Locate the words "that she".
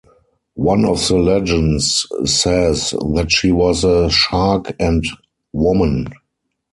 3.13-3.51